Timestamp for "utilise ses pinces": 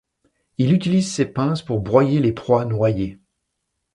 0.73-1.61